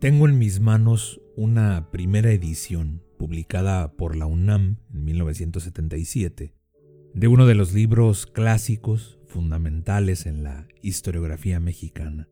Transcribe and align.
Tengo 0.00 0.26
en 0.26 0.38
mis 0.38 0.60
manos 0.60 1.20
una 1.36 1.90
primera 1.90 2.32
edición 2.32 3.02
publicada 3.18 3.92
por 3.98 4.16
la 4.16 4.24
UNAM 4.24 4.78
en 4.94 5.04
1977 5.04 6.54
de 7.12 7.28
uno 7.28 7.44
de 7.44 7.54
los 7.54 7.74
libros 7.74 8.24
clásicos 8.24 9.18
fundamentales 9.26 10.24
en 10.24 10.42
la 10.42 10.66
historiografía 10.80 11.60
mexicana 11.60 12.30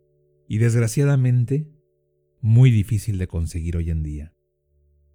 y 0.48 0.56
desgraciadamente 0.56 1.68
muy 2.40 2.70
difícil 2.70 3.18
de 3.18 3.28
conseguir 3.28 3.76
hoy 3.76 3.90
en 3.90 4.02
día. 4.02 4.32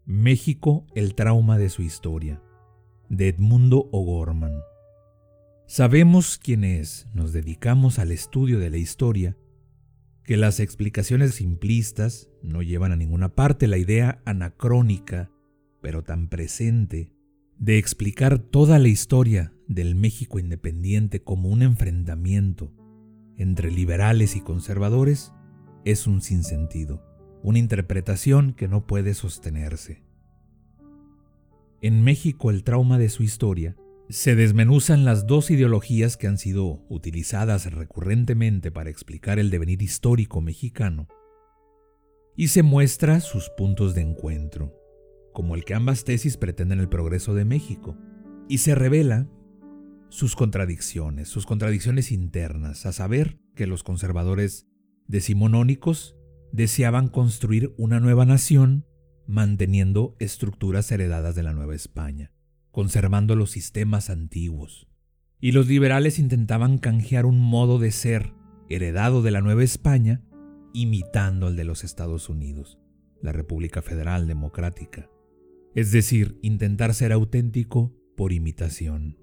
México, 0.05 0.85
el 0.93 1.15
trauma 1.15 1.57
de 1.57 1.69
su 1.69 1.81
historia, 1.81 2.39
de 3.09 3.29
Edmundo 3.29 3.89
O'Gorman. 3.91 4.61
Sabemos 5.65 6.37
quienes 6.37 7.07
nos 7.15 7.33
dedicamos 7.33 7.97
al 7.97 8.11
estudio 8.11 8.59
de 8.59 8.69
la 8.69 8.77
historia 8.77 9.35
que 10.23 10.37
las 10.37 10.59
explicaciones 10.59 11.35
simplistas 11.35 12.29
no 12.41 12.61
llevan 12.61 12.91
a 12.91 12.95
ninguna 12.95 13.35
parte 13.35 13.67
la 13.67 13.77
idea 13.77 14.21
anacrónica, 14.25 15.31
pero 15.81 16.03
tan 16.03 16.29
presente, 16.29 17.11
de 17.57 17.77
explicar 17.77 18.39
toda 18.39 18.79
la 18.79 18.87
historia 18.87 19.53
del 19.67 19.95
México 19.95 20.39
independiente 20.39 21.21
como 21.21 21.49
un 21.49 21.61
enfrentamiento 21.61 22.71
entre 23.37 23.71
liberales 23.71 24.35
y 24.35 24.41
conservadores 24.41 25.33
es 25.85 26.07
un 26.07 26.21
sinsentido, 26.21 27.03
una 27.41 27.59
interpretación 27.59 28.53
que 28.53 28.67
no 28.67 28.85
puede 28.87 29.13
sostenerse. 29.13 30.03
En 31.81 32.01
México 32.01 32.49
el 32.49 32.63
trauma 32.63 32.97
de 32.97 33.09
su 33.09 33.23
historia 33.23 33.75
se 34.13 34.35
desmenuzan 34.35 35.05
las 35.05 35.25
dos 35.25 35.49
ideologías 35.49 36.17
que 36.17 36.27
han 36.27 36.37
sido 36.37 36.85
utilizadas 36.87 37.73
recurrentemente 37.73 38.71
para 38.71 38.91
explicar 38.91 39.39
el 39.39 39.49
devenir 39.49 39.81
histórico 39.81 40.39
mexicano, 40.39 41.07
y 42.35 42.49
se 42.49 42.61
muestra 42.61 43.21
sus 43.21 43.49
puntos 43.49 43.95
de 43.95 44.01
encuentro, 44.01 44.71
como 45.33 45.55
el 45.55 45.65
que 45.65 45.73
ambas 45.73 46.03
tesis 46.03 46.37
pretenden 46.37 46.79
el 46.79 46.89
progreso 46.89 47.33
de 47.33 47.43
México, 47.43 47.97
y 48.47 48.59
se 48.59 48.75
revela 48.75 49.27
sus 50.09 50.35
contradicciones, 50.35 51.27
sus 51.27 51.47
contradicciones 51.47 52.11
internas, 52.11 52.85
a 52.85 52.91
saber 52.91 53.39
que 53.55 53.65
los 53.65 53.81
conservadores 53.81 54.67
decimonónicos 55.07 56.15
deseaban 56.51 57.07
construir 57.07 57.73
una 57.77 57.99
nueva 57.99 58.27
nación 58.27 58.85
manteniendo 59.25 60.15
estructuras 60.19 60.91
heredadas 60.91 61.33
de 61.33 61.41
la 61.41 61.53
Nueva 61.53 61.73
España 61.73 62.32
conservando 62.73 63.35
los 63.35 63.51
sistemas 63.51 64.09
antiguos. 64.09 64.87
Y 65.39 65.51
los 65.51 65.67
liberales 65.67 66.17
intentaban 66.17 66.79
canjear 66.79 67.27
un 67.27 67.39
modo 67.39 67.77
de 67.77 67.91
ser 67.91 68.33
heredado 68.67 69.21
de 69.21 69.29
la 69.29 69.41
Nueva 69.41 69.63
España, 69.63 70.23
imitando 70.73 71.49
el 71.49 71.55
de 71.55 71.65
los 71.65 71.83
Estados 71.83 72.29
Unidos, 72.29 72.79
la 73.21 73.31
República 73.31 73.83
Federal 73.83 74.27
Democrática. 74.27 75.07
Es 75.75 75.91
decir, 75.91 76.39
intentar 76.41 76.95
ser 76.95 77.13
auténtico 77.13 77.95
por 78.17 78.33
imitación. 78.33 79.19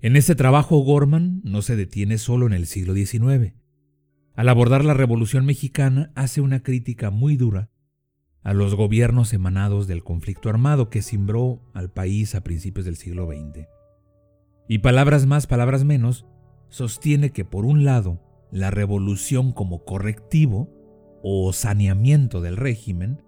En 0.00 0.14
este 0.14 0.36
trabajo 0.36 0.78
Gorman 0.78 1.40
no 1.42 1.62
se 1.62 1.74
detiene 1.74 2.18
solo 2.18 2.46
en 2.46 2.52
el 2.52 2.66
siglo 2.66 2.94
XIX. 2.94 3.54
Al 4.34 4.48
abordar 4.48 4.84
la 4.84 4.94
Revolución 4.94 5.44
Mexicana 5.44 6.12
hace 6.14 6.40
una 6.40 6.62
crítica 6.62 7.10
muy 7.10 7.36
dura 7.36 7.70
a 8.46 8.54
los 8.54 8.76
gobiernos 8.76 9.32
emanados 9.32 9.88
del 9.88 10.04
conflicto 10.04 10.48
armado 10.48 10.88
que 10.88 11.02
cimbró 11.02 11.60
al 11.74 11.90
país 11.90 12.36
a 12.36 12.44
principios 12.44 12.86
del 12.86 12.94
siglo 12.94 13.26
XX. 13.26 13.66
Y 14.68 14.78
palabras 14.78 15.26
más, 15.26 15.48
palabras 15.48 15.82
menos, 15.82 16.26
sostiene 16.68 17.30
que 17.30 17.44
por 17.44 17.64
un 17.64 17.84
lado, 17.84 18.22
la 18.52 18.70
revolución 18.70 19.50
como 19.50 19.84
correctivo 19.84 20.70
o 21.24 21.52
saneamiento 21.52 22.40
del 22.40 22.56
régimen 22.56 23.20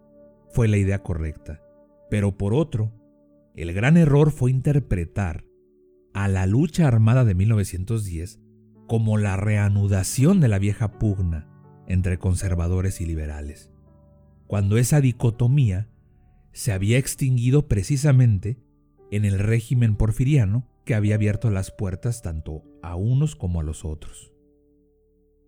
fue 0.50 0.68
la 0.68 0.76
idea 0.76 1.02
correcta, 1.02 1.64
pero 2.08 2.38
por 2.38 2.54
otro, 2.54 2.92
el 3.56 3.72
gran 3.72 3.96
error 3.96 4.30
fue 4.30 4.52
interpretar 4.52 5.44
a 6.14 6.28
la 6.28 6.46
lucha 6.46 6.86
armada 6.86 7.24
de 7.24 7.34
1910 7.34 8.38
como 8.86 9.18
la 9.18 9.36
reanudación 9.36 10.38
de 10.38 10.46
la 10.46 10.60
vieja 10.60 10.92
pugna 10.92 11.50
entre 11.88 12.18
conservadores 12.18 13.00
y 13.00 13.06
liberales 13.06 13.72
cuando 14.48 14.78
esa 14.78 15.00
dicotomía 15.00 15.88
se 16.52 16.72
había 16.72 16.98
extinguido 16.98 17.68
precisamente 17.68 18.58
en 19.12 19.24
el 19.24 19.38
régimen 19.38 19.94
porfiriano 19.94 20.66
que 20.84 20.94
había 20.94 21.14
abierto 21.14 21.50
las 21.50 21.70
puertas 21.70 22.22
tanto 22.22 22.64
a 22.82 22.96
unos 22.96 23.36
como 23.36 23.60
a 23.60 23.62
los 23.62 23.84
otros. 23.84 24.32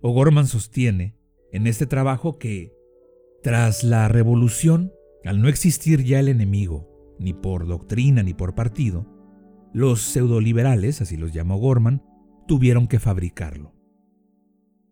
O'Gorman 0.02 0.46
sostiene 0.46 1.16
en 1.50 1.66
este 1.66 1.86
trabajo 1.86 2.38
que, 2.38 2.74
tras 3.42 3.84
la 3.84 4.06
revolución, 4.08 4.92
al 5.24 5.40
no 5.40 5.48
existir 5.48 6.04
ya 6.04 6.20
el 6.20 6.28
enemigo, 6.28 7.16
ni 7.18 7.32
por 7.32 7.66
doctrina 7.66 8.22
ni 8.22 8.34
por 8.34 8.54
partido, 8.54 9.06
los 9.72 10.02
pseudoliberales, 10.02 11.00
así 11.00 11.16
los 11.16 11.32
llamó 11.32 11.56
Gorman, 11.56 12.02
tuvieron 12.46 12.86
que 12.86 12.98
fabricarlo. 12.98 13.74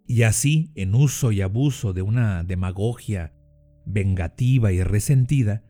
Y 0.06 0.22
así, 0.22 0.72
en 0.74 0.94
uso 0.94 1.30
y 1.30 1.42
abuso 1.42 1.92
de 1.92 2.00
una 2.00 2.42
demagogia 2.42 3.34
vengativa 3.88 4.70
y 4.72 4.82
resentida, 4.82 5.64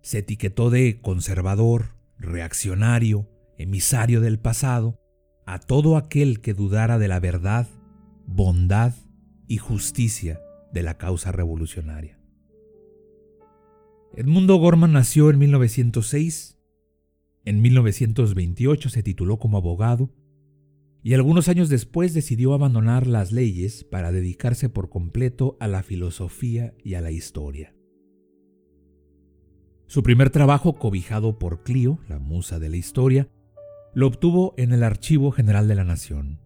se 0.00 0.18
etiquetó 0.18 0.70
de 0.70 1.00
conservador, 1.00 1.96
reaccionario, 2.18 3.28
emisario 3.58 4.20
del 4.20 4.38
pasado, 4.38 4.98
a 5.46 5.58
todo 5.58 5.96
aquel 5.96 6.40
que 6.40 6.54
dudara 6.54 6.98
de 6.98 7.08
la 7.08 7.20
verdad, 7.20 7.68
bondad 8.26 8.94
y 9.46 9.58
justicia 9.58 10.40
de 10.72 10.82
la 10.82 10.98
causa 10.98 11.32
revolucionaria. 11.32 12.18
Edmundo 14.16 14.56
Gorman 14.56 14.92
nació 14.92 15.30
en 15.30 15.38
1906, 15.38 16.58
en 17.44 17.62
1928 17.62 18.88
se 18.88 19.02
tituló 19.02 19.38
como 19.38 19.58
abogado 19.58 20.10
y 21.02 21.14
algunos 21.14 21.48
años 21.48 21.68
después 21.68 22.14
decidió 22.14 22.54
abandonar 22.54 23.06
las 23.06 23.32
leyes 23.32 23.84
para 23.84 24.12
dedicarse 24.12 24.68
por 24.68 24.90
completo 24.90 25.56
a 25.60 25.68
la 25.68 25.82
filosofía 25.82 26.74
y 26.82 26.94
a 26.94 27.00
la 27.00 27.10
historia. 27.10 27.74
Su 29.86 30.02
primer 30.02 30.30
trabajo, 30.30 30.74
cobijado 30.74 31.38
por 31.38 31.62
Clio, 31.62 31.98
la 32.08 32.18
musa 32.18 32.58
de 32.58 32.68
la 32.68 32.76
historia, 32.76 33.30
lo 33.94 34.06
obtuvo 34.06 34.54
en 34.58 34.72
el 34.72 34.82
Archivo 34.82 35.30
General 35.30 35.66
de 35.66 35.74
la 35.74 35.84
Nación. 35.84 36.40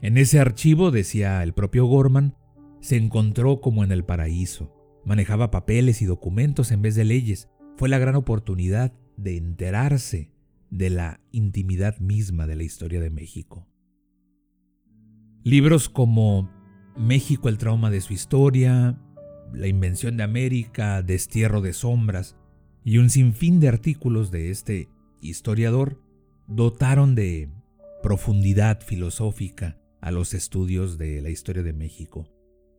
En 0.00 0.16
ese 0.16 0.40
archivo, 0.40 0.90
decía 0.90 1.42
el 1.42 1.52
propio 1.52 1.86
Gorman, 1.86 2.36
se 2.80 2.96
encontró 2.96 3.60
como 3.60 3.84
en 3.84 3.92
el 3.92 4.04
paraíso. 4.04 4.72
Manejaba 5.04 5.50
papeles 5.50 6.00
y 6.00 6.06
documentos 6.06 6.70
en 6.70 6.82
vez 6.82 6.94
de 6.94 7.04
leyes. 7.04 7.48
Fue 7.76 7.88
la 7.88 7.98
gran 7.98 8.14
oportunidad 8.14 8.92
de 9.16 9.36
enterarse 9.36 10.32
de 10.70 10.90
la 10.90 11.20
intimidad 11.32 11.98
misma 11.98 12.46
de 12.46 12.56
la 12.56 12.62
historia 12.62 13.00
de 13.00 13.10
México. 13.10 13.68
Libros 15.46 15.88
como 15.88 16.50
México, 16.96 17.48
el 17.48 17.56
trauma 17.56 17.88
de 17.88 18.00
su 18.00 18.12
historia, 18.12 19.00
La 19.52 19.68
invención 19.68 20.16
de 20.16 20.24
América, 20.24 21.02
Destierro 21.02 21.60
de 21.60 21.72
sombras 21.72 22.36
y 22.82 22.98
un 22.98 23.10
sinfín 23.10 23.60
de 23.60 23.68
artículos 23.68 24.32
de 24.32 24.50
este 24.50 24.88
historiador 25.20 26.02
dotaron 26.48 27.14
de 27.14 27.48
profundidad 28.02 28.80
filosófica 28.80 29.78
a 30.00 30.10
los 30.10 30.34
estudios 30.34 30.98
de 30.98 31.22
la 31.22 31.30
historia 31.30 31.62
de 31.62 31.72
México. 31.72 32.26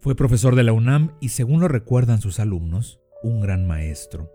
Fue 0.02 0.18
profesor 0.18 0.54
de 0.58 0.64
la 0.64 0.74
UNAM 0.74 1.14
y 1.22 1.30
según 1.30 1.62
lo 1.62 1.70
recuerdan 1.70 2.20
sus 2.20 2.38
alumnos, 2.38 3.00
un 3.24 3.40
gran 3.40 3.66
maestro. 3.66 4.30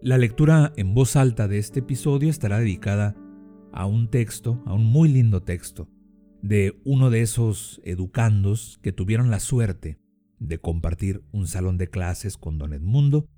La 0.00 0.18
lectura 0.18 0.72
en 0.76 0.94
voz 0.94 1.16
alta 1.16 1.48
de 1.48 1.58
este 1.58 1.80
episodio 1.80 2.30
estará 2.30 2.60
dedicada 2.60 3.16
a 3.72 3.86
un 3.86 4.08
texto, 4.08 4.62
a 4.66 4.72
un 4.72 4.84
muy 4.84 5.08
lindo 5.08 5.42
texto, 5.42 5.88
de 6.42 6.80
uno 6.84 7.10
de 7.10 7.22
esos 7.22 7.80
educandos 7.84 8.78
que 8.82 8.92
tuvieron 8.92 9.30
la 9.30 9.40
suerte 9.40 9.98
de 10.38 10.58
compartir 10.58 11.22
un 11.32 11.46
salón 11.46 11.78
de 11.78 11.88
clases 11.88 12.36
con 12.36 12.58
don 12.58 12.72
Edmundo 12.72 13.28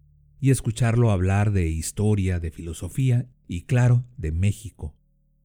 y 0.41 0.51
escucharlo 0.51 1.11
hablar 1.11 1.53
de 1.53 1.69
historia, 1.69 2.41
de 2.41 2.51
filosofía 2.51 3.29
y 3.47 3.63
claro, 3.63 4.05
de 4.17 4.33
México, 4.33 4.95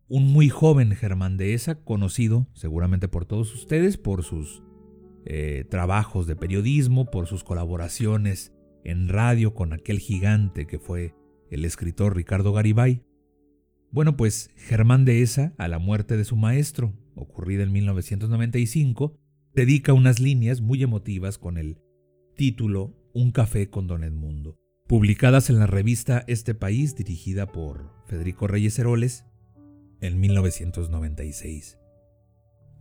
un 0.08 0.32
muy 0.32 0.50
joven 0.50 0.92
Germán 0.92 1.38
Dehesa, 1.38 1.76
conocido 1.76 2.48
seguramente 2.54 3.08
por 3.08 3.26
todos 3.26 3.54
ustedes 3.54 3.98
por 3.98 4.24
sus 4.24 4.62
eh, 5.26 5.66
trabajos 5.70 6.28
de 6.28 6.36
periodismo, 6.36 7.10
por 7.10 7.28
sus 7.28 7.44
colaboraciones 7.44 8.52
en 8.84 9.08
radio 9.08 9.54
con 9.54 9.74
aquel 9.74 10.00
gigante 10.00 10.68
que 10.68 10.80
fue 10.80 11.16
el 11.50 11.66
escritor 11.66 12.16
Ricardo 12.16 12.52
Garibay. 12.52 13.04
Bueno, 13.92 14.18
pues 14.18 14.50
Germán 14.56 15.06
Dehesa, 15.06 15.54
a 15.58 15.68
la 15.68 15.80
muerte 15.80 16.18
de 16.18 16.26
su 16.26 16.36
maestro, 16.36 16.94
ocurrida 17.16 17.64
en 17.64 17.72
1995, 17.72 19.20
dedica 19.54 19.94
unas 19.94 20.20
líneas 20.20 20.62
muy 20.62 20.84
emotivas 20.84 21.38
con 21.38 21.58
el 21.58 21.78
título 22.36 22.96
Un 23.14 23.32
café 23.32 23.70
con 23.70 23.88
Don 23.88 24.04
Edmundo, 24.04 24.58
publicadas 24.88 25.50
en 25.50 25.60
la 25.60 25.68
revista 25.68 26.24
Este 26.28 26.56
País 26.56 26.96
dirigida 26.96 27.52
por 27.52 27.92
Federico 28.08 28.48
Reyes 28.48 28.78
Heroles 28.80 29.26
en 30.02 30.20
1996. 30.20 31.78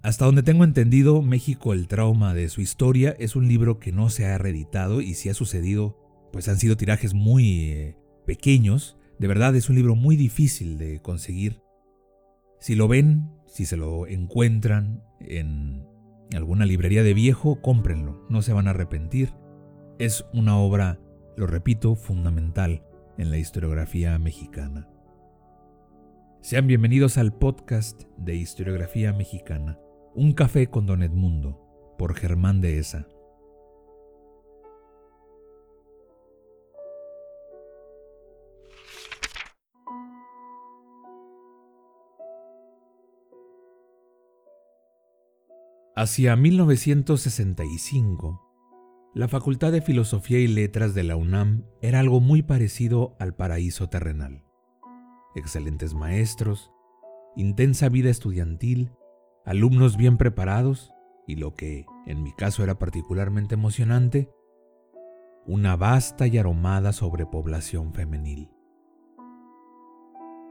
Hasta 0.03 0.25
donde 0.25 0.43
tengo 0.43 0.65
entendido, 0.65 1.23
México, 1.23 1.73
el 1.73 1.87
trauma 1.87 2.35
de 2.35 2.49
su 2.49 2.61
historia, 2.61 3.15
es 3.21 3.37
un 3.37 3.47
libro 3.47 3.79
que 3.79 3.93
no 3.93 4.11
se 4.11 4.27
ha 4.27 4.37
reeditado 4.37 5.01
y 5.01 5.15
si 5.15 5.29
ha 5.29 5.35
sucedido, 5.35 5.97
pues 6.33 6.49
han 6.49 6.59
sido 6.59 6.77
tirajes 6.77 7.15
muy 7.15 7.71
eh, 7.71 7.97
pequeños. 8.27 8.97
De 9.21 9.29
verdad 9.29 9.55
es 9.55 9.69
un 9.69 9.77
libro 9.77 9.95
muy 9.95 10.17
difícil 10.17 10.77
de 10.77 11.01
conseguir. 11.01 11.61
Si 12.59 12.75
lo 12.75 12.89
ven, 12.89 13.31
si 13.53 13.67
se 13.67 13.77
lo 13.77 14.07
encuentran 14.07 15.03
en 15.21 15.87
alguna 16.35 16.65
librería 16.65 17.03
de 17.03 17.13
viejo, 17.13 17.61
cómprenlo, 17.61 18.25
no 18.31 18.41
se 18.41 18.55
van 18.55 18.67
a 18.67 18.71
arrepentir. 18.71 19.35
Es 19.99 20.25
una 20.33 20.57
obra, 20.57 20.99
lo 21.37 21.47
repito, 21.47 21.95
fundamental 21.95 22.83
en 23.19 23.31
la 23.31 23.37
historiografía 23.37 24.19
mexicana. 24.19 24.89
Sean 26.41 26.67
bienvenidos 26.67 27.19
al 27.19 27.35
podcast 27.35 28.05
de 28.17 28.37
historiografía 28.37 29.13
mexicana, 29.13 29.79
Un 30.15 30.33
café 30.33 30.69
con 30.69 30.87
Don 30.87 31.03
Edmundo, 31.03 31.95
por 31.99 32.15
Germán 32.15 32.63
de 32.63 32.79
Hacia 45.95 46.37
1965, 46.37 48.41
la 49.13 49.29
Facultad 49.29 49.73
de 49.73 49.83
Filosofía 49.83 50.39
y 50.39 50.47
Letras 50.47 50.95
de 50.95 51.03
la 51.03 51.17
UNAM 51.17 51.67
era 51.83 52.01
algo 52.01 52.19
muy 52.19 52.41
parecido 52.41 53.15
al 53.21 53.35
paraíso 53.35 53.91
terrenal. 53.91 54.43
Excelentes 55.35 55.93
maestros, 55.93 56.73
intensa 57.37 57.91
vida 57.91 58.09
estudiantil, 58.09 58.93
alumnos 59.45 59.99
bien 59.99 60.17
preparados 60.17 60.95
y 61.27 61.37
lo 61.37 61.57
que, 61.57 61.85
en 62.07 62.23
mi 62.23 62.33
caso, 62.33 62.65
era 62.65 62.79
particularmente 62.79 63.53
emocionante, 63.53 64.31
una 65.45 65.77
vasta 65.77 66.27
y 66.27 66.39
aromada 66.39 66.95
sobrepoblación 66.95 67.93
femenil. 67.93 68.49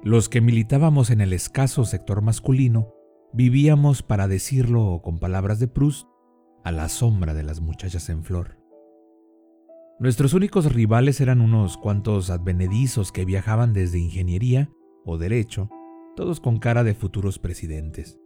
Los 0.03 0.29
que 0.29 0.39
militábamos 0.39 1.09
en 1.09 1.19
el 1.19 1.33
escaso 1.33 1.83
sector 1.83 2.21
masculino 2.21 2.94
Vivíamos, 3.33 4.04
para 4.04 4.28
decirlo 4.28 5.01
con 5.01 5.18
palabras 5.18 5.60
de 5.60 5.69
Proust, 5.69 6.06
a 6.66 6.72
la 6.72 6.89
sombra 6.89 7.33
de 7.33 7.44
las 7.44 7.62
muchachas 7.62 8.10
en 8.10 8.24
flor. 8.24 8.57
Nuestros 10.00 10.33
únicos 10.33 10.74
rivales 10.74 11.22
eran 11.22 11.39
unos 11.39 11.78
cuantos 11.78 12.30
advenedizos 12.30 13.12
que 13.12 13.24
viajaban 13.24 13.72
desde 13.72 14.00
ingeniería 14.00 14.69
o 15.06 15.18
derecho, 15.18 15.69
todos 16.16 16.42
con 16.42 16.60
cara 16.60 16.83
de 16.83 16.94
futuros 16.94 17.39
presidentes, 17.39 18.19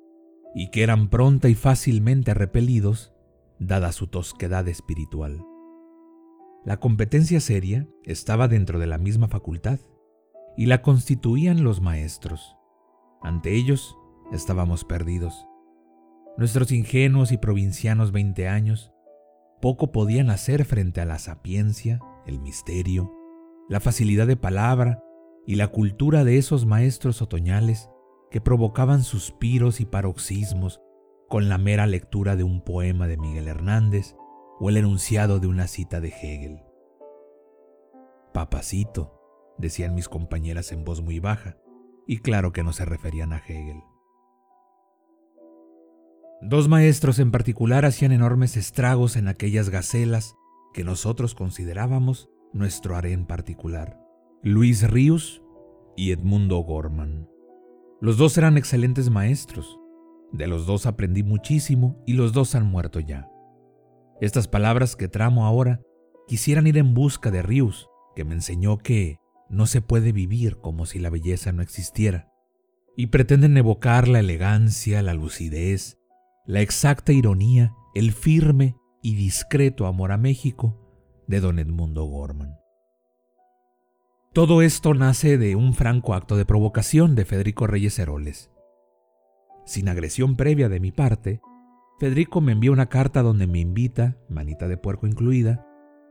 y 0.55 0.71
que 0.71 0.81
eran 0.81 1.09
pronta 1.09 1.49
y 1.49 1.55
fácilmente 1.55 2.33
repelidos, 2.33 3.13
dada 3.59 3.91
su 3.91 4.07
tosquedad 4.07 4.67
espiritual. 4.67 5.45
La 6.65 6.79
competencia 6.79 7.41
seria 7.41 7.87
estaba 8.03 8.47
dentro 8.47 8.79
de 8.79 8.87
la 8.87 8.97
misma 8.97 9.27
facultad, 9.27 9.79
y 10.57 10.65
la 10.65 10.81
constituían 10.81 11.63
los 11.63 11.79
maestros. 11.79 12.55
Ante 13.21 13.53
ellos 13.53 13.97
estábamos 14.31 14.83
perdidos. 14.83 15.47
Nuestros 16.37 16.71
ingenuos 16.71 17.31
y 17.31 17.37
provincianos 17.37 18.11
veinte 18.11 18.47
años 18.47 18.91
poco 19.61 19.91
podían 19.91 20.29
hacer 20.29 20.65
frente 20.65 21.01
a 21.01 21.05
la 21.05 21.17
sapiencia, 21.17 21.99
el 22.25 22.39
misterio, 22.39 23.11
la 23.69 23.79
facilidad 23.79 24.27
de 24.27 24.37
palabra 24.37 25.01
y 25.47 25.55
la 25.55 25.67
cultura 25.67 26.23
de 26.23 26.37
esos 26.37 26.65
maestros 26.65 27.21
otoñales 27.21 27.89
que 28.29 28.41
provocaban 28.41 29.03
suspiros 29.03 29.79
y 29.79 29.85
paroxismos 29.85 30.81
con 31.29 31.49
la 31.49 31.57
mera 31.57 31.87
lectura 31.87 32.35
de 32.35 32.43
un 32.43 32.61
poema 32.61 33.07
de 33.07 33.17
Miguel 33.17 33.47
Hernández 33.47 34.15
o 34.59 34.69
el 34.69 34.77
enunciado 34.77 35.39
de 35.39 35.47
una 35.47 35.67
cita 35.67 36.01
de 36.01 36.09
Hegel. 36.09 36.61
Papacito, 38.33 39.19
decían 39.57 39.95
mis 39.95 40.09
compañeras 40.09 40.71
en 40.71 40.83
voz 40.83 41.01
muy 41.01 41.19
baja, 41.19 41.57
y 42.05 42.17
claro 42.19 42.51
que 42.51 42.63
no 42.63 42.73
se 42.73 42.85
referían 42.85 43.33
a 43.33 43.37
Hegel. 43.37 43.81
Dos 46.47 46.67
maestros 46.67 47.17
en 47.17 47.31
particular 47.31 47.85
hacían 47.85 48.11
enormes 48.11 48.55
estragos 48.55 49.15
en 49.15 49.27
aquellas 49.27 49.71
gacelas 49.71 50.35
que 50.75 50.83
nosotros 50.83 51.33
considerábamos 51.33 52.29
nuestro 52.53 52.95
harén 52.95 53.25
particular, 53.25 53.99
Luis 54.43 54.87
Ríos 54.87 55.41
y 55.97 56.11
Edmundo 56.11 56.57
Gorman. 56.59 57.27
Los 57.99 58.17
dos 58.17 58.37
eran 58.37 58.59
excelentes 58.59 59.09
maestros, 59.09 59.79
de 60.33 60.45
los 60.45 60.67
dos 60.67 60.85
aprendí 60.85 61.23
muchísimo 61.23 61.99
y 62.05 62.13
los 62.13 62.31
dos 62.31 62.53
han 62.53 62.67
muerto 62.67 62.99
ya. 62.99 63.27
Estas 64.21 64.47
palabras 64.47 64.95
que 64.95 65.07
tramo 65.07 65.47
ahora 65.47 65.81
quisieran 66.27 66.67
ir 66.67 66.77
en 66.77 66.93
busca 66.93 67.31
de 67.31 67.41
Ríos, 67.41 67.89
que 68.15 68.23
me 68.23 68.35
enseñó 68.35 68.77
que 68.77 69.17
no 69.49 69.65
se 69.65 69.81
puede 69.81 70.11
vivir 70.11 70.57
como 70.57 70.85
si 70.85 70.99
la 70.99 71.09
belleza 71.09 71.51
no 71.53 71.63
existiera, 71.63 72.31
y 72.95 73.07
pretenden 73.07 73.57
evocar 73.57 74.07
la 74.07 74.19
elegancia, 74.19 75.01
la 75.01 75.15
lucidez, 75.15 75.97
la 76.47 76.61
exacta 76.61 77.11
ironía, 77.11 77.75
el 77.95 78.11
firme 78.11 78.77
y 79.01 79.15
discreto 79.15 79.87
amor 79.87 80.11
a 80.11 80.17
México 80.17 80.79
de 81.27 81.39
don 81.39 81.57
Edmundo 81.57 82.05
Gorman. 82.05 82.59
Todo 84.31 84.61
esto 84.61 84.93
nace 84.93 85.37
de 85.37 85.55
un 85.55 85.73
franco 85.73 86.13
acto 86.13 86.37
de 86.37 86.45
provocación 86.45 87.15
de 87.15 87.25
Federico 87.25 87.67
Reyes 87.67 87.97
Heroles. 87.97 88.51
Sin 89.65 89.89
agresión 89.89 90.35
previa 90.35 90.69
de 90.69 90.79
mi 90.79 90.91
parte, 90.91 91.41
Federico 91.99 92.41
me 92.41 92.51
envía 92.51 92.71
una 92.71 92.89
carta 92.89 93.23
donde 93.23 93.47
me 93.47 93.59
invita, 93.59 94.17
manita 94.29 94.67
de 94.67 94.77
puerco 94.77 95.07
incluida, 95.07 95.65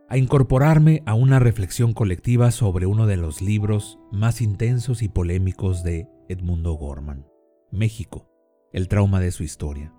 a 0.09 0.17
incorporarme 0.17 1.03
a 1.07 1.15
una 1.15 1.39
reflexión 1.39 1.93
colectiva 1.93 2.51
sobre 2.51 2.87
uno 2.87 3.07
de 3.07 3.19
los 3.19 3.41
libros 3.41 4.01
más 4.11 4.41
intensos 4.41 5.03
y 5.03 5.09
polémicos 5.09 5.85
de 5.85 6.09
Edmundo 6.29 6.73
Gorman, 6.73 7.27
México, 7.71 8.29
el 8.73 8.89
trauma 8.89 9.21
de 9.21 9.31
su 9.31 9.45
historia. 9.45 9.93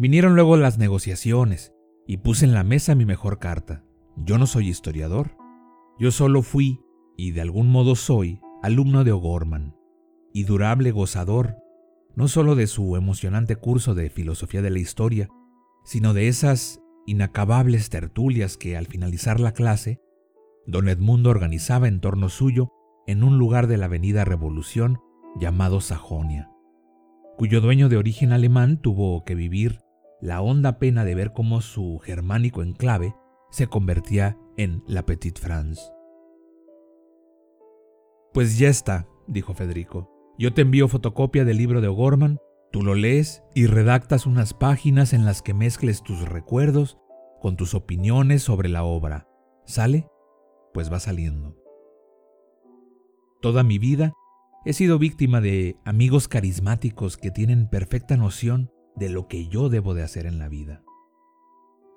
Vinieron 0.00 0.34
luego 0.34 0.56
las 0.56 0.78
negociaciones 0.78 1.74
y 2.06 2.16
puse 2.16 2.46
en 2.46 2.54
la 2.54 2.64
mesa 2.64 2.94
mi 2.94 3.04
mejor 3.04 3.38
carta. 3.38 3.84
Yo 4.16 4.38
no 4.38 4.46
soy 4.46 4.66
historiador. 4.66 5.36
Yo 5.98 6.10
solo 6.10 6.40
fui, 6.40 6.80
y 7.18 7.32
de 7.32 7.42
algún 7.42 7.68
modo 7.68 7.94
soy, 7.96 8.40
alumno 8.62 9.04
de 9.04 9.12
O'Gorman, 9.12 9.76
y 10.32 10.44
durable 10.44 10.90
gozador, 10.90 11.58
no 12.16 12.28
solo 12.28 12.54
de 12.54 12.66
su 12.66 12.96
emocionante 12.96 13.56
curso 13.56 13.94
de 13.94 14.08
filosofía 14.08 14.62
de 14.62 14.70
la 14.70 14.78
historia, 14.78 15.28
sino 15.84 16.14
de 16.14 16.28
esas 16.28 16.80
inacabables 17.04 17.90
tertulias 17.90 18.56
que 18.56 18.78
al 18.78 18.86
finalizar 18.86 19.38
la 19.38 19.52
clase, 19.52 20.00
don 20.66 20.88
Edmundo 20.88 21.28
organizaba 21.28 21.88
en 21.88 22.00
torno 22.00 22.30
suyo 22.30 22.70
en 23.06 23.22
un 23.22 23.36
lugar 23.36 23.66
de 23.66 23.76
la 23.76 23.84
avenida 23.84 24.24
Revolución 24.24 24.98
llamado 25.38 25.82
Sajonia 25.82 26.50
cuyo 27.40 27.62
dueño 27.62 27.88
de 27.88 27.96
origen 27.96 28.32
alemán 28.32 28.76
tuvo 28.82 29.24
que 29.24 29.34
vivir 29.34 29.80
la 30.20 30.40
honda 30.40 30.78
pena 30.78 31.04
de 31.04 31.14
ver 31.14 31.32
cómo 31.32 31.60
su 31.60 31.98
germánico 31.98 32.62
enclave 32.62 33.14
se 33.50 33.66
convertía 33.66 34.38
en 34.56 34.82
la 34.86 35.04
Petite 35.06 35.40
France. 35.40 35.82
Pues 38.32 38.58
ya 38.58 38.68
está, 38.68 39.08
dijo 39.26 39.54
Federico. 39.54 40.10
Yo 40.38 40.54
te 40.54 40.62
envío 40.62 40.88
fotocopia 40.88 41.44
del 41.44 41.56
libro 41.56 41.80
de 41.80 41.88
O'Gorman, 41.88 42.38
tú 42.70 42.82
lo 42.82 42.94
lees 42.94 43.42
y 43.54 43.66
redactas 43.66 44.26
unas 44.26 44.54
páginas 44.54 45.12
en 45.12 45.24
las 45.24 45.42
que 45.42 45.54
mezcles 45.54 46.02
tus 46.02 46.22
recuerdos 46.28 46.98
con 47.40 47.56
tus 47.56 47.74
opiniones 47.74 48.42
sobre 48.42 48.68
la 48.68 48.84
obra. 48.84 49.26
¿Sale? 49.64 50.06
Pues 50.72 50.92
va 50.92 51.00
saliendo. 51.00 51.56
Toda 53.40 53.62
mi 53.62 53.78
vida 53.78 54.12
He 54.62 54.74
sido 54.74 54.98
víctima 54.98 55.40
de 55.40 55.78
amigos 55.86 56.28
carismáticos 56.28 57.16
que 57.16 57.30
tienen 57.30 57.66
perfecta 57.66 58.18
noción 58.18 58.70
de 58.96 59.08
lo 59.08 59.28
que 59.28 59.48
yo 59.48 59.68
debo 59.68 59.94
de 59.94 60.02
hacer 60.02 60.26
en 60.26 60.38
la 60.38 60.48
vida. 60.48 60.82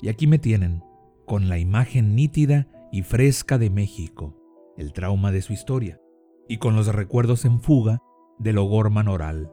Y 0.02 0.10
aquí 0.10 0.28
me 0.28 0.40
tienen, 0.40 0.84
con 1.26 1.50
la 1.50 1.58
imagen 1.58 2.16
nítida 2.16 2.68
y 2.92 3.04
fresca 3.04 3.58
de 3.58 3.70
México, 3.70 4.38
el 4.78 4.94
trauma 4.94 5.32
de 5.32 5.42
su 5.42 5.54
historia, 5.54 6.00
y 6.48 6.58
con 6.58 6.76
los 6.76 6.88
recuerdos 6.88 7.46
en 7.46 7.62
fuga 7.62 8.02
del 8.40 8.58
O'Gorman 8.58 9.08
oral. 9.08 9.52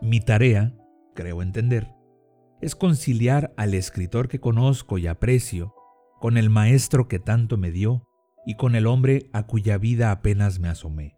Mi 0.00 0.20
tarea, 0.20 0.76
creo 1.14 1.42
entender, 1.42 1.94
es 2.60 2.76
conciliar 2.76 3.54
al 3.56 3.74
escritor 3.74 4.28
que 4.28 4.40
conozco 4.40 4.98
y 4.98 5.06
aprecio 5.06 5.74
con 6.20 6.36
el 6.36 6.50
maestro 6.50 7.08
que 7.08 7.18
tanto 7.18 7.56
me 7.56 7.70
dio 7.70 8.06
y 8.44 8.56
con 8.56 8.74
el 8.74 8.86
hombre 8.86 9.30
a 9.32 9.46
cuya 9.46 9.78
vida 9.78 10.10
apenas 10.10 10.58
me 10.58 10.68
asomé. 10.68 11.16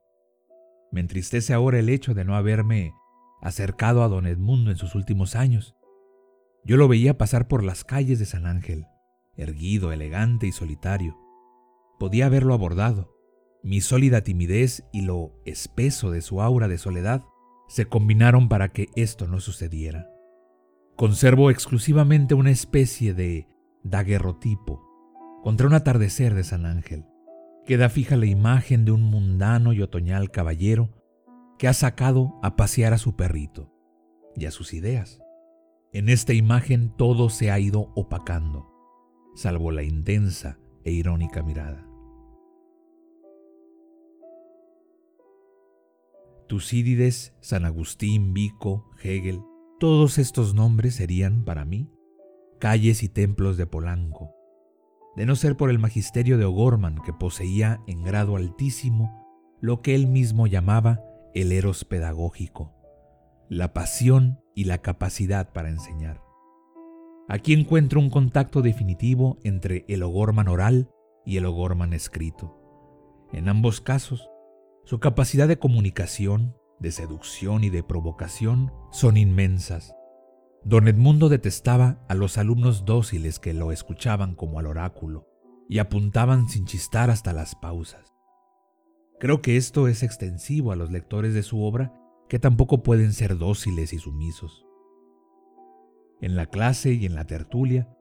Me 0.92 1.00
entristece 1.00 1.54
ahora 1.54 1.78
el 1.78 1.88
hecho 1.88 2.14
de 2.14 2.24
no 2.24 2.36
haberme 2.36 2.92
acercado 3.40 4.02
a 4.02 4.08
don 4.08 4.26
Edmundo 4.26 4.70
en 4.70 4.76
sus 4.76 4.94
últimos 4.94 5.36
años. 5.36 5.74
Yo 6.64 6.76
lo 6.76 6.88
veía 6.88 7.16
pasar 7.16 7.48
por 7.48 7.64
las 7.64 7.84
calles 7.84 8.18
de 8.18 8.26
San 8.26 8.46
Ángel, 8.46 8.86
erguido, 9.36 9.92
elegante 9.92 10.46
y 10.46 10.52
solitario. 10.52 11.16
Podía 11.98 12.26
haberlo 12.26 12.54
abordado. 12.54 13.14
Mi 13.62 13.80
sólida 13.80 14.22
timidez 14.22 14.84
y 14.92 15.02
lo 15.02 15.34
espeso 15.44 16.10
de 16.10 16.22
su 16.22 16.40
aura 16.40 16.68
de 16.68 16.78
soledad 16.78 17.22
se 17.68 17.86
combinaron 17.86 18.48
para 18.48 18.70
que 18.72 18.88
esto 18.96 19.26
no 19.26 19.40
sucediera. 19.40 20.08
Conservo 20.96 21.50
exclusivamente 21.50 22.34
una 22.34 22.50
especie 22.50 23.14
de 23.14 23.48
daguerrotipo 23.84 24.82
contra 25.42 25.66
un 25.66 25.74
atardecer 25.74 26.34
de 26.34 26.44
San 26.44 26.66
Ángel. 26.66 27.06
Queda 27.64 27.88
fija 27.88 28.16
la 28.16 28.26
imagen 28.26 28.84
de 28.84 28.92
un 28.92 29.02
mundano 29.02 29.72
y 29.72 29.80
otoñal 29.80 30.30
caballero 30.30 30.90
que 31.60 31.68
ha 31.68 31.74
sacado 31.74 32.38
a 32.42 32.56
pasear 32.56 32.94
a 32.94 32.98
su 32.98 33.16
perrito 33.16 33.70
y 34.34 34.46
a 34.46 34.50
sus 34.50 34.72
ideas. 34.72 35.20
En 35.92 36.08
esta 36.08 36.32
imagen 36.32 36.88
todo 36.96 37.28
se 37.28 37.50
ha 37.50 37.60
ido 37.60 37.92
opacando, 37.94 38.72
salvo 39.34 39.70
la 39.70 39.82
intensa 39.82 40.58
e 40.84 40.92
irónica 40.92 41.42
mirada. 41.42 41.86
Tucídides, 46.48 47.34
San 47.40 47.66
Agustín, 47.66 48.32
Vico, 48.32 48.90
Hegel, 49.02 49.42
todos 49.78 50.16
estos 50.16 50.54
nombres 50.54 50.94
serían, 50.94 51.44
para 51.44 51.66
mí, 51.66 51.90
calles 52.58 53.02
y 53.02 53.10
templos 53.10 53.58
de 53.58 53.66
Polanco, 53.66 54.34
de 55.14 55.26
no 55.26 55.36
ser 55.36 55.58
por 55.58 55.68
el 55.68 55.78
magisterio 55.78 56.38
de 56.38 56.46
O'Gorman 56.46 57.02
que 57.04 57.12
poseía 57.12 57.82
en 57.86 58.02
grado 58.02 58.36
altísimo 58.36 59.14
lo 59.60 59.82
que 59.82 59.94
él 59.94 60.06
mismo 60.06 60.46
llamaba 60.46 61.04
el 61.34 61.52
eros 61.52 61.84
pedagógico, 61.84 62.74
la 63.48 63.72
pasión 63.72 64.40
y 64.54 64.64
la 64.64 64.78
capacidad 64.78 65.52
para 65.52 65.68
enseñar. 65.70 66.20
Aquí 67.28 67.52
encuentro 67.52 68.00
un 68.00 68.10
contacto 68.10 68.62
definitivo 68.62 69.38
entre 69.44 69.84
el 69.88 70.02
O'Gorman 70.02 70.48
oral 70.48 70.90
y 71.24 71.36
el 71.36 71.46
O'Gorman 71.46 71.92
escrito. 71.92 72.56
En 73.32 73.48
ambos 73.48 73.80
casos, 73.80 74.28
su 74.84 74.98
capacidad 74.98 75.46
de 75.46 75.58
comunicación, 75.58 76.56
de 76.80 76.90
seducción 76.90 77.62
y 77.62 77.70
de 77.70 77.84
provocación 77.84 78.72
son 78.90 79.16
inmensas. 79.16 79.94
Don 80.64 80.88
Edmundo 80.88 81.28
detestaba 81.28 82.04
a 82.08 82.14
los 82.14 82.36
alumnos 82.36 82.84
dóciles 82.84 83.38
que 83.38 83.54
lo 83.54 83.70
escuchaban 83.70 84.34
como 84.34 84.58
al 84.58 84.66
oráculo 84.66 85.28
y 85.68 85.78
apuntaban 85.78 86.48
sin 86.48 86.66
chistar 86.66 87.10
hasta 87.10 87.32
las 87.32 87.54
pausas. 87.54 88.09
Creo 89.20 89.42
que 89.42 89.58
esto 89.58 89.86
es 89.86 90.02
extensivo 90.02 90.72
a 90.72 90.76
los 90.76 90.90
lectores 90.90 91.34
de 91.34 91.42
su 91.42 91.62
obra, 91.62 91.92
que 92.26 92.38
tampoco 92.38 92.82
pueden 92.82 93.12
ser 93.12 93.36
dóciles 93.36 93.92
y 93.92 93.98
sumisos. 93.98 94.64
En 96.22 96.36
la 96.36 96.46
clase 96.46 96.94
y 96.94 97.04
en 97.04 97.14
la 97.14 97.26
tertulia, 97.26 97.94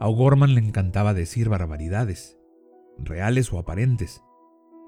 a 0.00 0.08
O'Gorman 0.08 0.56
le 0.56 0.60
encantaba 0.60 1.14
decir 1.14 1.48
barbaridades, 1.48 2.36
reales 2.98 3.52
o 3.52 3.60
aparentes, 3.60 4.24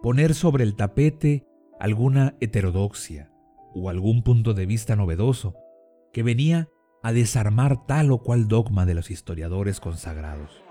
poner 0.03 0.35
sobre 0.35 0.65
el 0.65 0.75
tapete 0.75 1.47
alguna 1.79 2.37
heterodoxia 2.41 3.31
o 3.73 3.89
algún 3.89 4.25
punto 4.25 4.55
de 4.55 4.67
vista 4.67 4.97
novedoso 4.97 5.55
que 6.13 6.25
venía 6.25 6.69
a 7.05 7.13
desarmar 7.13 7.87
tal 7.87 8.11
o 8.11 8.19
cual 8.19 8.49
dogma 8.49 8.85
de 8.85 8.95
los 8.95 9.13
historiadores 9.13 9.79
consagrados. 9.79 10.68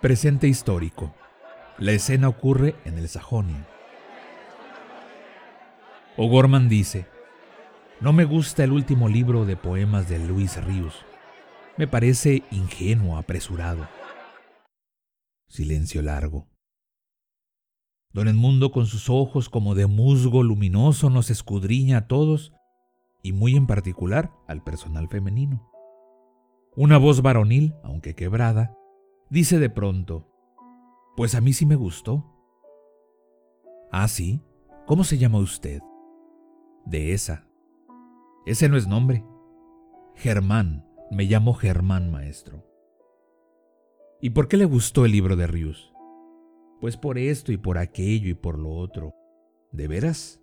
Presente 0.00 0.48
histórico. 0.48 1.14
La 1.76 1.92
escena 1.92 2.26
ocurre 2.26 2.74
en 2.86 2.96
el 2.96 3.06
Sajonia. 3.06 3.68
O'Gorman 6.16 6.70
dice, 6.70 7.06
no 8.00 8.14
me 8.14 8.24
gusta 8.24 8.64
el 8.64 8.72
último 8.72 9.10
libro 9.10 9.44
de 9.44 9.58
poemas 9.58 10.08
de 10.08 10.18
Luis 10.18 10.56
Ríos. 10.64 11.04
Me 11.76 11.86
parece 11.86 12.44
ingenuo, 12.50 13.18
apresurado. 13.18 13.86
Silencio 15.48 16.00
largo. 16.00 16.48
Don 18.10 18.26
Edmundo 18.26 18.72
con 18.72 18.86
sus 18.86 19.10
ojos 19.10 19.50
como 19.50 19.74
de 19.74 19.86
musgo 19.86 20.42
luminoso 20.42 21.10
nos 21.10 21.28
escudriña 21.28 21.98
a 21.98 22.06
todos 22.06 22.54
y 23.22 23.34
muy 23.34 23.54
en 23.54 23.66
particular 23.66 24.32
al 24.48 24.64
personal 24.64 25.08
femenino. 25.08 25.70
Una 26.74 26.96
voz 26.96 27.20
varonil, 27.20 27.74
aunque 27.84 28.14
quebrada, 28.14 28.79
dice 29.30 29.58
de 29.58 29.70
pronto, 29.70 30.26
Pues 31.16 31.34
a 31.34 31.40
mí 31.40 31.52
sí 31.52 31.66
me 31.66 31.76
gustó. 31.76 32.26
Ah, 33.90 34.08
sí. 34.08 34.42
¿Cómo 34.86 35.04
se 35.04 35.18
llama 35.18 35.38
usted? 35.38 35.80
De 36.84 37.12
esa. 37.12 37.46
Ese 38.46 38.68
no 38.68 38.76
es 38.76 38.86
nombre. 38.86 39.24
Germán. 40.14 40.86
Me 41.10 41.24
llamo 41.24 41.54
Germán, 41.54 42.10
maestro. 42.10 42.64
¿Y 44.20 44.30
por 44.30 44.48
qué 44.48 44.56
le 44.56 44.64
gustó 44.64 45.04
el 45.04 45.12
libro 45.12 45.36
de 45.36 45.46
Rius? 45.46 45.92
Pues 46.80 46.96
por 46.96 47.18
esto 47.18 47.52
y 47.52 47.56
por 47.56 47.78
aquello 47.78 48.28
y 48.30 48.34
por 48.34 48.58
lo 48.58 48.70
otro. 48.70 49.14
¿De 49.72 49.88
veras? 49.88 50.40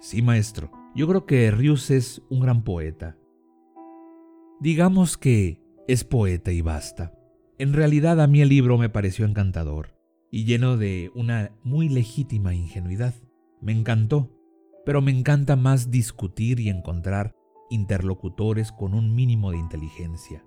Sí, 0.00 0.20
maestro. 0.20 0.70
Yo 0.94 1.08
creo 1.08 1.24
que 1.26 1.50
Rius 1.50 1.90
es 1.90 2.22
un 2.28 2.40
gran 2.40 2.64
poeta. 2.64 3.16
Digamos 4.60 5.16
que 5.16 5.62
es 5.88 6.04
poeta 6.04 6.52
y 6.52 6.60
basta. 6.60 7.12
En 7.56 7.72
realidad 7.72 8.20
a 8.20 8.26
mí 8.26 8.42
el 8.42 8.48
libro 8.48 8.78
me 8.78 8.88
pareció 8.88 9.24
encantador 9.24 9.94
y 10.28 10.44
lleno 10.44 10.76
de 10.76 11.12
una 11.14 11.52
muy 11.62 11.88
legítima 11.88 12.52
ingenuidad. 12.52 13.14
Me 13.60 13.70
encantó, 13.70 14.32
pero 14.84 15.00
me 15.00 15.12
encanta 15.12 15.54
más 15.54 15.92
discutir 15.92 16.58
y 16.58 16.68
encontrar 16.68 17.32
interlocutores 17.70 18.72
con 18.72 18.92
un 18.92 19.14
mínimo 19.14 19.52
de 19.52 19.58
inteligencia. 19.58 20.44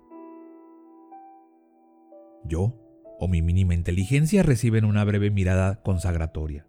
Yo, 2.44 2.74
o 3.18 3.26
mi 3.26 3.40
mínima 3.40 3.72
inteligencia, 3.72 4.42
reciben 4.42 4.84
una 4.84 5.02
breve 5.04 5.30
mirada 5.30 5.80
consagratoria. 5.80 6.66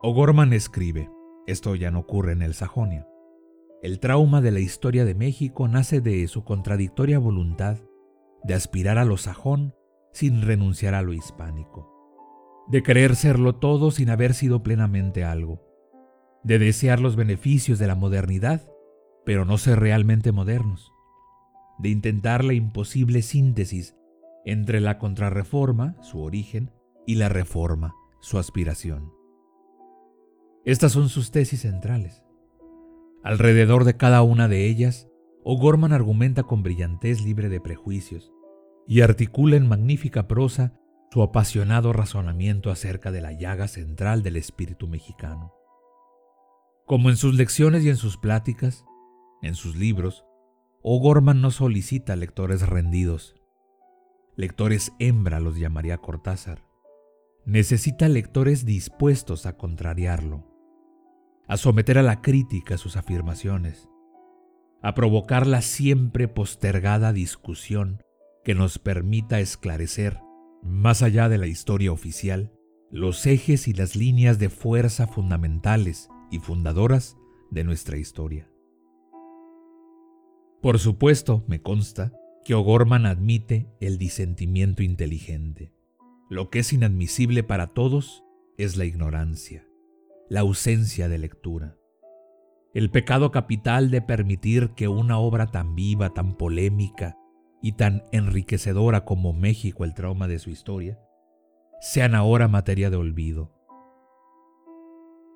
O'Gorman 0.00 0.52
escribe, 0.52 1.08
esto 1.46 1.76
ya 1.76 1.92
no 1.92 2.00
ocurre 2.00 2.32
en 2.32 2.42
el 2.42 2.54
Sajonia. 2.54 3.06
El 3.84 4.00
trauma 4.00 4.40
de 4.40 4.50
la 4.50 4.60
historia 4.60 5.04
de 5.04 5.14
México 5.14 5.68
nace 5.68 6.00
de 6.00 6.26
su 6.26 6.42
contradictoria 6.42 7.20
voluntad 7.20 7.78
de 8.44 8.54
aspirar 8.54 8.98
a 8.98 9.04
lo 9.04 9.16
sajón 9.16 9.74
sin 10.12 10.42
renunciar 10.42 10.94
a 10.94 11.02
lo 11.02 11.12
hispánico, 11.12 11.88
de 12.68 12.82
querer 12.82 13.16
serlo 13.16 13.56
todo 13.56 13.90
sin 13.90 14.10
haber 14.10 14.34
sido 14.34 14.62
plenamente 14.62 15.24
algo, 15.24 15.62
de 16.44 16.58
desear 16.58 17.00
los 17.00 17.16
beneficios 17.16 17.78
de 17.78 17.86
la 17.86 17.94
modernidad, 17.94 18.68
pero 19.24 19.44
no 19.44 19.58
ser 19.58 19.80
realmente 19.80 20.32
modernos, 20.32 20.92
de 21.78 21.88
intentar 21.88 22.44
la 22.44 22.54
imposible 22.54 23.22
síntesis 23.22 23.96
entre 24.44 24.80
la 24.80 24.98
contrarreforma, 24.98 25.96
su 26.02 26.20
origen, 26.20 26.72
y 27.06 27.16
la 27.16 27.28
reforma, 27.28 27.94
su 28.20 28.38
aspiración. 28.38 29.12
Estas 30.64 30.92
son 30.92 31.08
sus 31.08 31.30
tesis 31.30 31.62
centrales. 31.62 32.22
Alrededor 33.24 33.84
de 33.84 33.96
cada 33.96 34.22
una 34.22 34.48
de 34.48 34.66
ellas, 34.66 35.08
O'Gorman 35.44 35.92
argumenta 35.92 36.44
con 36.44 36.62
brillantez 36.62 37.22
libre 37.22 37.48
de 37.48 37.60
prejuicios 37.60 38.32
y 38.86 39.00
articula 39.00 39.56
en 39.56 39.66
magnífica 39.66 40.28
prosa 40.28 40.74
su 41.10 41.22
apasionado 41.22 41.92
razonamiento 41.92 42.70
acerca 42.70 43.10
de 43.10 43.20
la 43.20 43.32
llaga 43.32 43.68
central 43.68 44.22
del 44.22 44.36
espíritu 44.36 44.88
mexicano. 44.88 45.52
Como 46.86 47.10
en 47.10 47.16
sus 47.16 47.34
lecciones 47.34 47.84
y 47.84 47.88
en 47.88 47.96
sus 47.96 48.16
pláticas, 48.16 48.84
en 49.42 49.54
sus 49.54 49.76
libros, 49.76 50.24
O'Gorman 50.82 51.40
no 51.40 51.50
solicita 51.50 52.16
lectores 52.16 52.68
rendidos, 52.68 53.36
Lectores 54.34 54.92
hembra 54.98 55.40
los 55.40 55.58
llamaría 55.58 55.98
Cortázar. 55.98 56.64
Necesita 57.44 58.08
lectores 58.08 58.64
dispuestos 58.64 59.44
a 59.44 59.58
contrariarlo, 59.58 60.48
a 61.46 61.58
someter 61.58 61.98
a 61.98 62.02
la 62.02 62.22
crítica 62.22 62.78
sus 62.78 62.96
afirmaciones, 62.96 63.90
a 64.82 64.94
provocar 64.94 65.46
la 65.46 65.62
siempre 65.62 66.28
postergada 66.28 67.12
discusión 67.12 68.02
que 68.44 68.54
nos 68.54 68.78
permita 68.78 69.40
esclarecer, 69.40 70.18
más 70.62 71.02
allá 71.02 71.28
de 71.28 71.38
la 71.38 71.46
historia 71.46 71.92
oficial, 71.92 72.52
los 72.90 73.24
ejes 73.26 73.68
y 73.68 73.72
las 73.72 73.96
líneas 73.96 74.38
de 74.38 74.50
fuerza 74.50 75.06
fundamentales 75.06 76.08
y 76.30 76.38
fundadoras 76.40 77.16
de 77.50 77.64
nuestra 77.64 77.96
historia. 77.96 78.50
Por 80.60 80.78
supuesto, 80.78 81.44
me 81.46 81.62
consta, 81.62 82.12
que 82.44 82.54
O'Gorman 82.54 83.06
admite 83.06 83.68
el 83.80 83.98
disentimiento 83.98 84.82
inteligente, 84.82 85.72
Lo 86.28 86.50
que 86.50 86.60
es 86.60 86.72
inadmisible 86.72 87.42
para 87.42 87.68
todos 87.68 88.24
es 88.56 88.76
la 88.76 88.84
ignorancia, 88.84 89.66
la 90.28 90.40
ausencia 90.40 91.08
de 91.08 91.18
lectura. 91.18 91.76
El 92.74 92.90
pecado 92.90 93.30
capital 93.30 93.90
de 93.90 94.00
permitir 94.00 94.70
que 94.70 94.88
una 94.88 95.18
obra 95.18 95.48
tan 95.48 95.74
viva, 95.74 96.10
tan 96.14 96.36
polémica 96.36 97.18
y 97.60 97.72
tan 97.72 98.04
enriquecedora 98.12 99.04
como 99.04 99.34
México, 99.34 99.84
el 99.84 99.92
trauma 99.92 100.26
de 100.26 100.38
su 100.38 100.48
historia, 100.48 100.98
sean 101.80 102.14
ahora 102.14 102.48
materia 102.48 102.88
de 102.88 102.96
olvido. 102.96 103.52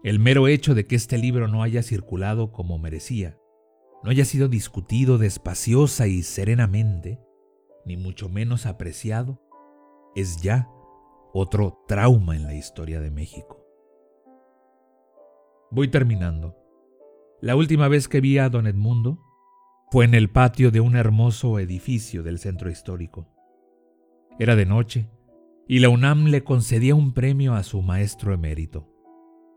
El 0.02 0.18
mero 0.18 0.48
hecho 0.48 0.74
de 0.74 0.86
que 0.86 0.96
este 0.96 1.18
libro 1.18 1.46
no 1.46 1.62
haya 1.62 1.82
circulado 1.82 2.52
como 2.52 2.78
merecía, 2.78 3.38
no 4.02 4.10
haya 4.10 4.24
sido 4.24 4.48
discutido 4.48 5.18
despaciosa 5.18 6.06
y 6.06 6.22
serenamente, 6.22 7.20
ni 7.84 7.98
mucho 7.98 8.30
menos 8.30 8.64
apreciado, 8.64 9.42
es 10.14 10.40
ya 10.40 10.70
otro 11.34 11.84
trauma 11.86 12.34
en 12.34 12.44
la 12.44 12.54
historia 12.54 13.00
de 13.00 13.10
México. 13.10 13.62
Voy 15.70 15.88
terminando. 15.88 16.65
La 17.42 17.54
última 17.54 17.88
vez 17.88 18.08
que 18.08 18.22
vi 18.22 18.38
a 18.38 18.48
don 18.48 18.66
Edmundo 18.66 19.22
fue 19.90 20.06
en 20.06 20.14
el 20.14 20.30
patio 20.30 20.70
de 20.70 20.80
un 20.80 20.96
hermoso 20.96 21.58
edificio 21.58 22.22
del 22.22 22.38
centro 22.38 22.70
histórico. 22.70 23.28
Era 24.38 24.56
de 24.56 24.64
noche 24.64 25.10
y 25.68 25.80
la 25.80 25.90
UNAM 25.90 26.26
le 26.26 26.44
concedía 26.44 26.94
un 26.94 27.12
premio 27.12 27.54
a 27.54 27.62
su 27.62 27.82
maestro 27.82 28.32
emérito. 28.32 28.88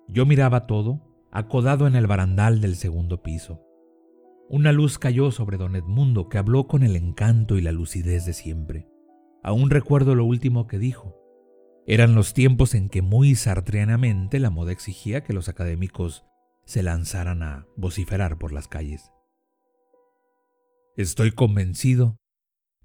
Yo 0.10 0.26
miraba 0.26 0.68
todo, 0.68 1.28
acodado 1.32 1.88
en 1.88 1.96
el 1.96 2.06
barandal 2.06 2.60
del 2.60 2.76
segundo 2.76 3.24
piso. 3.24 3.66
Una 4.50 4.74
luz 4.74 5.00
cayó 5.00 5.32
sobre 5.32 5.58
don 5.58 5.78
Edmundo, 5.78 6.28
que 6.28 6.38
habló 6.38 6.68
con 6.68 6.84
el 6.84 6.98
encanto 6.98 7.58
y 7.58 7.62
la 7.62 7.72
lucidez 7.72 8.26
de 8.26 8.34
siempre. 8.34 8.90
Aún 9.42 9.70
recuerdo 9.70 10.16
lo 10.16 10.26
último 10.26 10.68
que 10.68 10.80
dijo. 10.80 11.16
Eran 11.88 12.14
los 12.14 12.34
tiempos 12.34 12.76
en 12.76 12.90
que 12.90 13.02
muy 13.02 13.36
sartrianamente 13.36 14.40
la 14.40 14.50
moda 14.50 14.74
exigía 14.74 15.24
que 15.24 15.34
los 15.34 15.48
académicos 15.48 16.29
se 16.70 16.84
lanzaran 16.84 17.42
a 17.42 17.66
vociferar 17.78 18.38
por 18.38 18.52
las 18.52 18.68
calles. 18.68 19.12
Estoy 20.96 21.32
convencido 21.32 22.20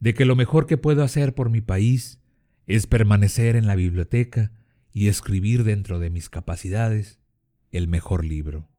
de 0.00 0.14
que 0.14 0.24
lo 0.24 0.36
mejor 0.36 0.66
que 0.66 0.78
puedo 0.78 1.02
hacer 1.04 1.34
por 1.34 1.50
mi 1.50 1.60
país 1.60 2.18
es 2.66 2.86
permanecer 2.86 3.56
en 3.56 3.66
la 3.66 3.74
biblioteca 3.74 4.52
y 4.90 5.08
escribir 5.08 5.64
dentro 5.64 5.98
de 5.98 6.08
mis 6.08 6.30
capacidades 6.30 7.20
el 7.72 7.86
mejor 7.86 8.24
libro. 8.24 8.70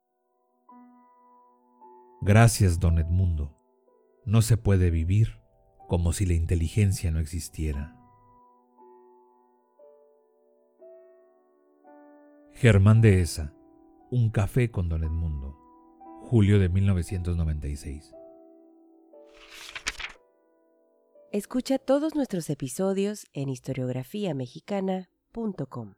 Gracias, 2.22 2.80
don 2.80 2.98
Edmundo. 2.98 3.56
No 4.26 4.42
se 4.42 4.58
puede 4.58 4.90
vivir 4.90 5.40
como 5.88 6.14
si 6.14 6.26
la 6.26 6.34
inteligencia 6.34 7.12
no 7.12 7.20
existiera. 7.20 7.96
Germán 12.54 13.02
de 13.02 13.22
Esa, 13.22 13.55
Un 14.18 14.30
café 14.30 14.72
con 14.72 14.88
Don 14.88 15.04
Edmundo, 15.04 15.60
julio 16.22 16.58
de 16.58 16.70
1996. 16.70 18.14
Escucha 21.34 21.80
todos 21.80 22.16
nuestros 22.16 22.50
episodios 22.50 23.26
en 23.34 23.50
historiografiamexicana.com. 23.50 25.96